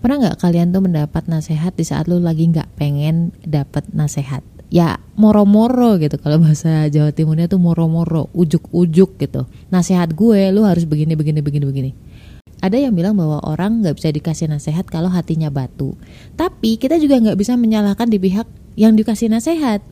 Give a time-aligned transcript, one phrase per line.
[0.00, 4.40] Pernah nggak kalian tuh mendapat nasihat di saat lu lagi nggak pengen dapat nasihat?
[4.72, 9.44] Ya moro-moro gitu kalau bahasa Jawa Timurnya tuh moro-moro, ujuk-ujuk gitu.
[9.68, 11.90] Nasihat gue lu harus begini begini begini begini.
[12.64, 15.96] Ada yang bilang bahwa orang nggak bisa dikasih nasihat kalau hatinya batu.
[16.32, 18.48] Tapi kita juga nggak bisa menyalahkan di pihak
[18.80, 19.84] yang dikasih nasihat.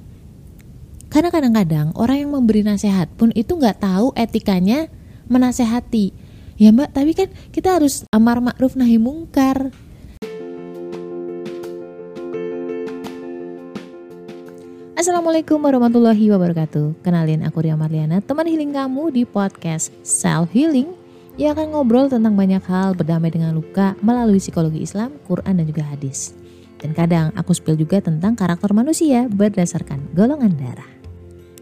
[1.08, 4.88] Karena kadang-kadang orang yang memberi nasihat pun itu nggak tahu etikanya
[5.28, 6.12] menasehati.
[6.60, 9.72] Ya mbak, tapi kan kita harus amar ma'ruf nahi mungkar.
[14.98, 17.06] Assalamualaikum warahmatullahi wabarakatuh.
[17.06, 20.90] Kenalin aku Ria Marliana Teman healing kamu di podcast Self Healing
[21.38, 25.86] Yang akan ngobrol tentang banyak hal Berdamai dengan luka Melalui psikologi Islam, Quran dan juga
[25.86, 26.34] hadis.
[26.82, 30.90] Dan kadang aku spill juga tentang karakter manusia Berdasarkan golongan darah.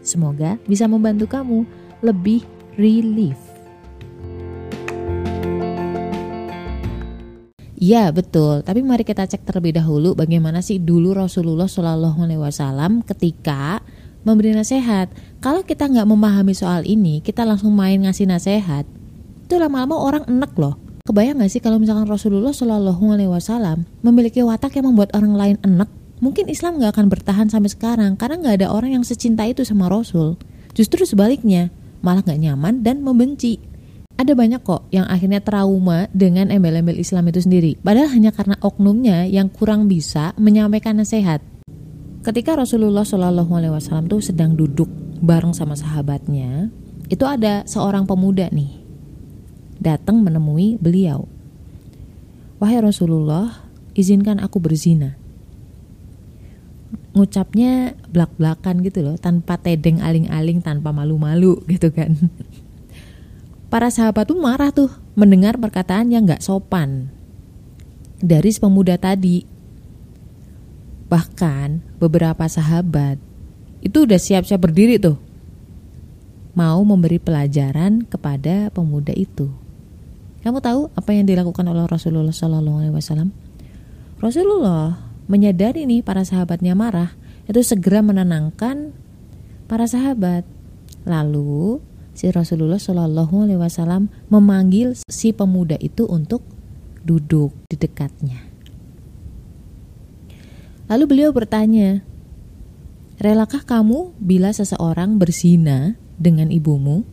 [0.01, 1.61] Semoga bisa membantu kamu
[2.01, 2.41] Lebih
[2.73, 3.46] relief
[7.77, 13.05] Iya betul, tapi mari kita cek terlebih dahulu bagaimana sih dulu Rasulullah Shallallahu Alaihi Wasallam
[13.05, 13.85] ketika
[14.25, 15.13] memberi nasihat.
[15.37, 18.81] Kalau kita nggak memahami soal ini, kita langsung main ngasih nasihat,
[19.45, 20.73] itu lama-lama orang enek loh.
[21.05, 25.57] Kebayang nggak sih kalau misalkan Rasulullah Shallallahu Alaihi Wasallam memiliki watak yang membuat orang lain
[25.61, 29.61] enek, mungkin Islam nggak akan bertahan sampai sekarang karena nggak ada orang yang secinta itu
[29.61, 30.33] sama Rasul.
[30.73, 31.69] Justru sebaliknya,
[32.01, 33.61] malah nggak nyaman dan membenci
[34.17, 37.77] ada banyak kok yang akhirnya trauma dengan embel-embel Islam itu sendiri.
[37.77, 41.39] Padahal hanya karena oknumnya yang kurang bisa menyampaikan nasihat.
[42.25, 44.89] Ketika Rasulullah Shallallahu Alaihi Wasallam tuh sedang duduk
[45.21, 46.73] bareng sama sahabatnya,
[47.07, 48.83] itu ada seorang pemuda nih
[49.77, 51.29] datang menemui beliau.
[52.57, 55.13] Wahai Rasulullah, izinkan aku berzina.
[57.13, 62.17] Ngucapnya belak-belakan gitu loh, tanpa tedeng aling-aling, tanpa malu-malu gitu kan.
[63.67, 64.87] Para sahabat tuh marah tuh
[65.19, 67.11] mendengar perkataan yang gak sopan
[68.23, 69.43] dari pemuda tadi.
[71.07, 73.19] Bahkan beberapa sahabat
[73.83, 75.19] itu udah siap-siap berdiri tuh
[76.57, 79.53] mau memberi pelajaran kepada pemuda itu.
[80.41, 83.29] Kamu tahu apa yang dilakukan oleh Rasulullah Shallallahu Alaihi Wasallam?
[84.17, 84.97] Rasulullah
[85.29, 87.13] menyadari nih para sahabatnya marah,
[87.45, 88.89] itu segera menenangkan
[89.69, 90.47] para sahabat.
[91.05, 91.77] Lalu
[92.17, 96.41] si Rasulullah Shallallahu Alaihi Wasallam memanggil si pemuda itu untuk
[97.05, 98.41] duduk di dekatnya.
[100.89, 102.01] Lalu beliau bertanya,
[103.21, 107.05] relakah kamu bila seseorang berzina dengan ibumu?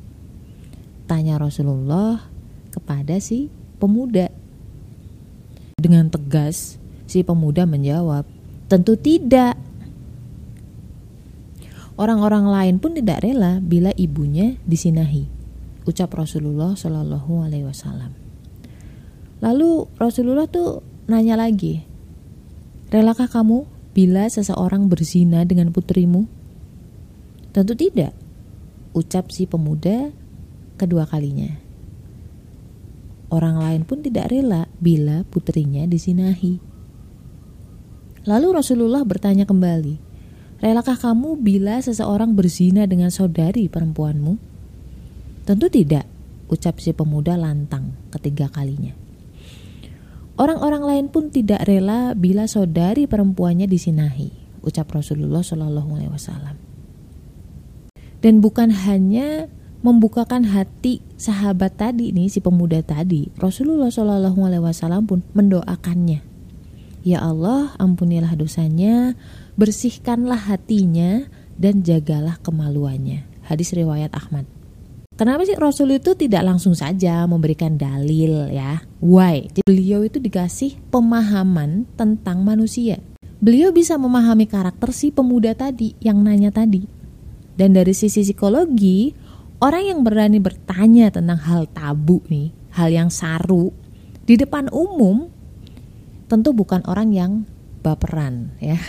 [1.04, 2.24] Tanya Rasulullah
[2.72, 4.32] kepada si pemuda.
[5.76, 8.24] Dengan tegas, si pemuda menjawab,
[8.72, 9.60] tentu tidak.
[11.94, 15.30] Orang-orang lain pun tidak rela bila ibunya disinahi.
[15.86, 18.10] Ucap Rasulullah Shallallahu Alaihi Wasallam.
[19.38, 21.84] Lalu Rasulullah tuh nanya lagi,
[22.90, 26.26] relakah kamu bila seseorang berzina dengan putrimu?
[27.54, 28.10] Tentu tidak,
[28.96, 30.10] ucap si pemuda
[30.74, 31.62] kedua kalinya.
[33.30, 36.58] Orang lain pun tidak rela bila putrinya disinahi.
[38.24, 40.13] Lalu Rasulullah bertanya kembali,
[40.62, 44.38] Relakah kamu bila seseorang berzina dengan saudari perempuanmu?
[45.44, 46.06] Tentu tidak,
[46.48, 48.94] ucap si pemuda lantang ketiga kalinya.
[50.34, 54.34] Orang-orang lain pun tidak rela bila saudari perempuannya disinahi,
[54.66, 56.56] ucap Rasulullah Shallallahu Alaihi Wasallam.
[58.18, 59.46] Dan bukan hanya
[59.84, 66.33] membukakan hati sahabat tadi nih si pemuda tadi, Rasulullah Shallallahu Alaihi Wasallam pun mendoakannya.
[67.04, 69.12] Ya Allah, ampunilah dosanya,
[69.60, 71.28] bersihkanlah hatinya
[71.60, 73.28] dan jagalah kemaluannya.
[73.44, 74.48] Hadis riwayat Ahmad.
[75.12, 78.80] Kenapa sih Rasul itu tidak langsung saja memberikan dalil ya?
[79.04, 79.52] Why?
[79.52, 82.96] Jadi beliau itu dikasih pemahaman tentang manusia.
[83.36, 86.88] Beliau bisa memahami karakter si pemuda tadi yang nanya tadi.
[87.52, 89.12] Dan dari sisi psikologi,
[89.60, 93.70] orang yang berani bertanya tentang hal tabu nih, hal yang saru
[94.24, 95.28] di depan umum
[96.34, 97.32] tentu bukan orang yang
[97.86, 98.74] baperan ya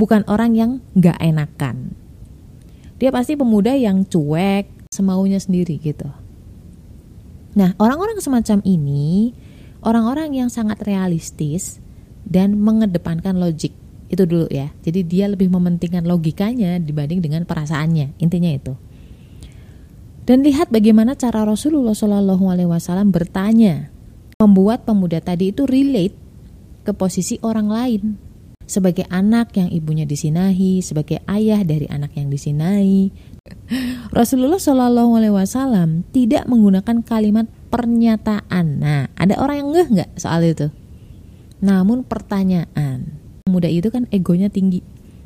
[0.00, 1.94] bukan orang yang nggak enakan.
[2.98, 6.06] Dia pasti pemuda yang cuek, semaunya sendiri gitu.
[7.54, 9.34] Nah, orang-orang semacam ini,
[9.82, 11.78] orang-orang yang sangat realistis
[12.26, 13.74] dan mengedepankan logik.
[14.10, 14.70] Itu dulu ya.
[14.82, 18.18] Jadi dia lebih mementingkan logikanya dibanding dengan perasaannya.
[18.18, 18.74] Intinya itu.
[20.24, 23.92] Dan lihat bagaimana cara Rasulullah Shallallahu Alaihi Wasallam bertanya,
[24.44, 26.12] membuat pemuda tadi itu relate
[26.84, 28.02] ke posisi orang lain
[28.64, 33.12] sebagai anak yang ibunya disinahi, sebagai ayah dari anak yang disinahi.
[34.18, 38.66] Rasulullah Shallallahu Alaihi Wasallam tidak menggunakan kalimat pernyataan.
[38.80, 40.72] Nah, ada orang yang ngeh nggak soal itu?
[41.60, 43.20] Namun pertanyaan.
[43.44, 44.80] Muda itu kan egonya tinggi.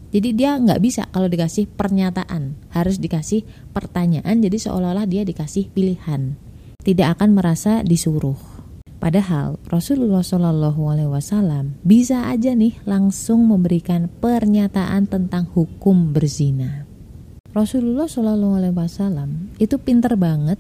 [0.09, 3.44] Jadi dia nggak bisa kalau dikasih pernyataan, harus dikasih
[3.76, 4.41] pertanyaan.
[4.41, 6.35] Jadi seolah-olah dia dikasih pilihan,
[6.81, 8.57] tidak akan merasa disuruh.
[8.98, 16.82] Padahal Rasulullah Shallallahu Alaihi Wasallam bisa aja nih langsung memberikan pernyataan tentang hukum berzina.
[17.54, 20.58] Rasulullah Shallallahu Alaihi Wasallam itu pinter banget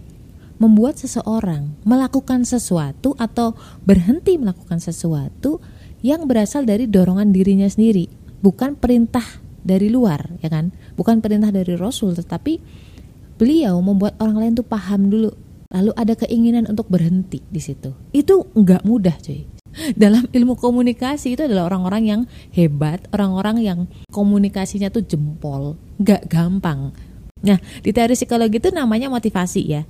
[0.62, 5.58] membuat seseorang melakukan sesuatu atau berhenti melakukan sesuatu
[6.02, 8.06] yang berasal dari dorongan dirinya sendiri,
[8.38, 9.26] bukan perintah
[9.66, 10.70] dari luar, ya kan?
[10.94, 12.62] Bukan perintah dari Rasul, tetapi
[13.38, 15.30] beliau membuat orang lain tuh paham dulu
[15.68, 17.92] lalu ada keinginan untuk berhenti di situ.
[18.16, 19.44] Itu nggak mudah, cuy.
[19.94, 22.20] Dalam ilmu komunikasi itu adalah orang-orang yang
[22.56, 23.78] hebat, orang-orang yang
[24.08, 26.96] komunikasinya tuh jempol, nggak gampang.
[27.44, 29.84] Nah, di teori psikologi itu namanya motivasi ya.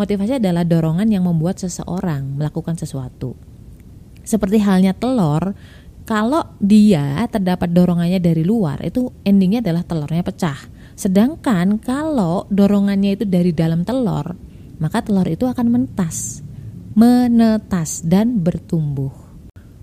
[0.00, 3.36] Motivasi adalah dorongan yang membuat seseorang melakukan sesuatu.
[4.24, 5.52] Seperti halnya telur,
[6.08, 10.58] kalau dia terdapat dorongannya dari luar, itu endingnya adalah telurnya pecah.
[10.96, 14.34] Sedangkan kalau dorongannya itu dari dalam telur,
[14.78, 16.42] maka telur itu akan menetas,
[16.94, 19.12] menetas dan bertumbuh.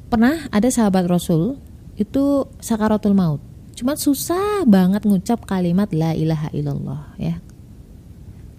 [0.08, 1.60] Pernah ada sahabat Rasul
[2.00, 3.44] itu sakaratul maut.
[3.76, 7.44] Cuma susah banget ngucap kalimat la ilaha illallah ya.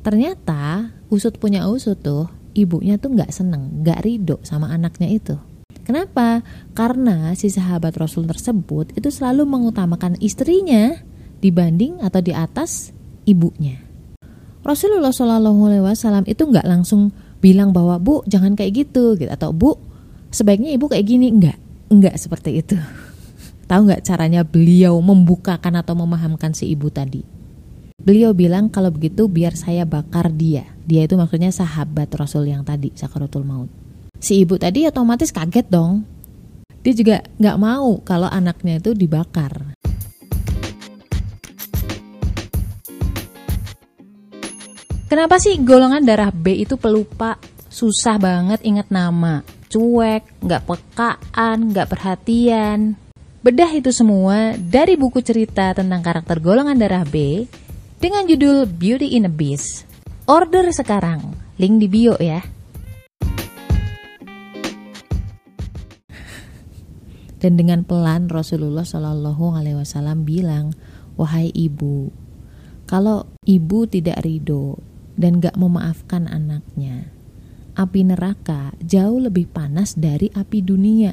[0.05, 5.37] Ternyata usut punya usut tuh ibunya tuh nggak seneng, nggak ridho sama anaknya itu.
[5.87, 6.43] Kenapa?
[6.75, 10.99] Karena si sahabat Rasul tersebut itu selalu mengutamakan istrinya
[11.39, 12.91] dibanding atau di atas
[13.23, 13.86] ibunya.
[14.67, 19.31] Rasulullah Shallallahu Alaihi Wasallam itu nggak langsung bilang bahwa bu jangan kayak gitu gitu.
[19.31, 19.79] Atau bu
[20.35, 21.31] sebaiknya ibu kayak gini.
[21.31, 21.57] Nggak
[21.95, 22.75] nggak seperti itu.
[23.71, 27.23] Tahu nggak caranya beliau membukakan atau memahamkan si ibu tadi?
[27.97, 30.67] Beliau bilang kalau begitu biar saya bakar dia.
[30.83, 33.71] Dia itu maksudnya sahabat Rasul yang tadi sakaratul maut.
[34.19, 36.03] Si ibu tadi otomatis kaget dong.
[36.83, 39.76] Dia juga nggak mau kalau anaknya itu dibakar
[45.07, 47.39] Kenapa sih golongan darah B itu pelupa,
[47.71, 52.99] susah banget ingat nama, cuek, nggak pekaan, nggak perhatian.
[53.39, 57.47] Bedah itu semua dari buku cerita tentang karakter golongan darah B
[58.03, 59.87] dengan judul Beauty in a Beast.
[60.27, 62.43] Order sekarang, link di bio ya.
[67.39, 70.75] Dan dengan pelan Rasulullah Shallallahu Alaihi Wasallam bilang,
[71.15, 72.11] wahai ibu,
[72.91, 77.11] kalau ibu tidak ridho dan gak memaafkan anaknya.
[77.77, 81.13] Api neraka jauh lebih panas dari api dunia.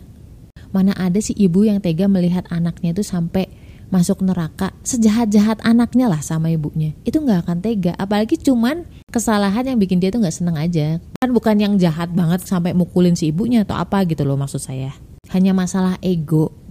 [0.72, 3.52] Mana ada si ibu yang tega melihat anaknya itu sampai
[3.92, 4.72] masuk neraka?
[4.88, 6.96] Sejahat-jahat anaknya lah sama ibunya.
[7.04, 7.94] Itu nggak akan tega.
[8.00, 11.04] Apalagi cuman kesalahan yang bikin dia tuh nggak seneng aja.
[11.20, 14.96] Kan bukan yang jahat banget sampai mukulin si ibunya atau apa gitu loh maksud saya.
[15.36, 16.63] Hanya masalah ego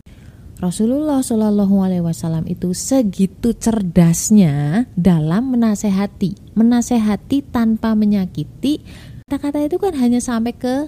[0.62, 8.78] Rasulullah Shallallahu Alaihi Wasallam itu segitu cerdasnya dalam menasehati, menasehati tanpa menyakiti.
[9.26, 10.86] Kata-kata itu kan hanya sampai ke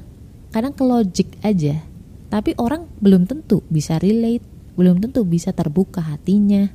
[0.54, 1.82] kadang ke logik aja,
[2.30, 4.46] tapi orang belum tentu bisa relate,
[4.78, 6.70] belum tentu bisa terbuka hatinya.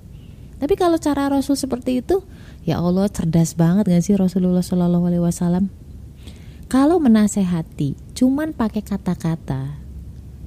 [0.60, 2.20] Tapi kalau cara Rasul seperti itu,
[2.68, 5.72] ya Allah cerdas banget gak sih Rasulullah Shallallahu Alaihi Wasallam?
[6.68, 9.88] Kalau menasehati, cuman pakai kata-kata,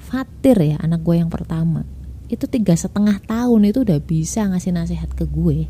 [0.05, 2.02] Fatir ya anak gue yang pertama
[2.33, 5.69] itu tiga setengah tahun itu udah bisa ngasih nasihat ke gue.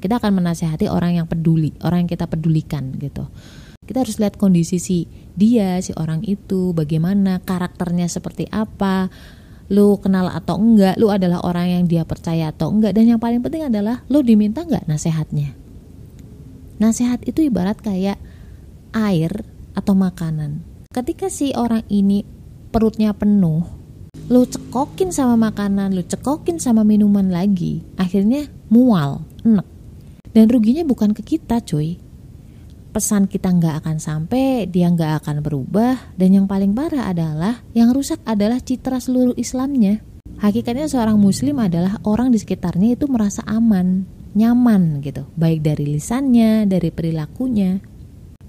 [0.00, 3.32] Kita akan menasehati orang yang peduli orang yang kita pedulikan gitu.
[3.80, 9.08] Kita harus lihat kondisi si dia si orang itu bagaimana karakternya seperti apa
[9.72, 13.40] lu kenal atau enggak lu adalah orang yang dia percaya atau enggak dan yang paling
[13.40, 15.54] penting adalah lu diminta enggak nasehatnya
[16.80, 18.16] nasihat itu ibarat kayak
[18.96, 19.44] air
[19.76, 20.64] atau makanan.
[20.90, 22.26] Ketika si orang ini
[22.74, 23.62] perutnya penuh
[24.30, 29.66] lu cekokin sama makanan, lu cekokin sama minuman lagi, akhirnya mual, enek.
[30.30, 31.98] Dan ruginya bukan ke kita, cuy.
[32.94, 37.90] Pesan kita nggak akan sampai, dia nggak akan berubah, dan yang paling parah adalah yang
[37.90, 39.98] rusak adalah citra seluruh Islamnya.
[40.38, 44.06] Hakikatnya seorang Muslim adalah orang di sekitarnya itu merasa aman,
[44.38, 47.82] nyaman gitu, baik dari lisannya, dari perilakunya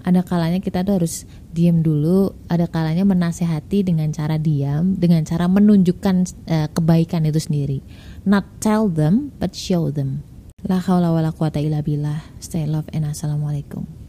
[0.02, 5.46] ada kalanya kita tuh harus diam dulu ada kalanya menasehati dengan cara diam dengan cara
[5.46, 6.16] menunjukkan
[6.50, 7.78] uh, kebaikan itu sendiri.
[8.26, 10.26] Not tell them but show them.
[10.62, 12.22] La haula wala quwata illa billah.
[12.42, 14.01] Stay love and assalamualaikum